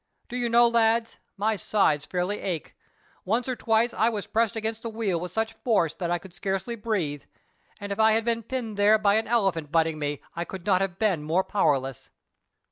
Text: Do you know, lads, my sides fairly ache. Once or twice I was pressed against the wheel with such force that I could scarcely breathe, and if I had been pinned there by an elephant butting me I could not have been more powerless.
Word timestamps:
Do 0.29 0.35
you 0.35 0.49
know, 0.49 0.67
lads, 0.67 1.19
my 1.37 1.55
sides 1.55 2.07
fairly 2.07 2.39
ache. 2.41 2.75
Once 3.23 3.47
or 3.47 3.55
twice 3.55 3.93
I 3.93 4.09
was 4.09 4.25
pressed 4.25 4.55
against 4.55 4.81
the 4.81 4.89
wheel 4.89 5.19
with 5.19 5.31
such 5.31 5.53
force 5.53 5.93
that 5.93 6.09
I 6.09 6.17
could 6.17 6.33
scarcely 6.33 6.75
breathe, 6.75 7.25
and 7.79 7.91
if 7.91 7.99
I 7.99 8.13
had 8.13 8.25
been 8.25 8.41
pinned 8.41 8.77
there 8.77 8.97
by 8.97 9.13
an 9.17 9.27
elephant 9.27 9.71
butting 9.71 9.99
me 9.99 10.19
I 10.35 10.43
could 10.43 10.65
not 10.65 10.81
have 10.81 10.97
been 10.97 11.21
more 11.21 11.43
powerless. 11.43 12.09